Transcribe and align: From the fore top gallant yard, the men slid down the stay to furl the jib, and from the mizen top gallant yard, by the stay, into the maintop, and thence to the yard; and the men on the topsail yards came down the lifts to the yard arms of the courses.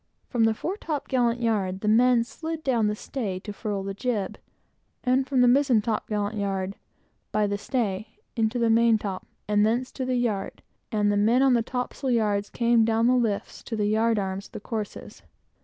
From 0.29 0.45
the 0.45 0.55
fore 0.55 0.77
top 0.77 1.07
gallant 1.07 1.39
yard, 1.41 1.81
the 1.81 1.87
men 1.87 2.23
slid 2.23 2.63
down 2.63 2.87
the 2.87 2.95
stay 2.95 3.37
to 3.41 3.53
furl 3.53 3.83
the 3.83 3.93
jib, 3.93 4.39
and 5.03 5.27
from 5.27 5.41
the 5.41 5.47
mizen 5.47 5.79
top 5.79 6.07
gallant 6.07 6.39
yard, 6.39 6.75
by 7.31 7.45
the 7.45 7.55
stay, 7.59 8.17
into 8.35 8.57
the 8.57 8.71
maintop, 8.71 9.27
and 9.47 9.63
thence 9.63 9.91
to 9.91 10.03
the 10.03 10.15
yard; 10.15 10.63
and 10.91 11.11
the 11.11 11.17
men 11.17 11.43
on 11.43 11.53
the 11.53 11.61
topsail 11.61 12.09
yards 12.09 12.49
came 12.49 12.83
down 12.83 13.05
the 13.05 13.13
lifts 13.13 13.61
to 13.61 13.75
the 13.75 13.85
yard 13.85 14.17
arms 14.17 14.47
of 14.47 14.53
the 14.53 14.59
courses. 14.59 15.21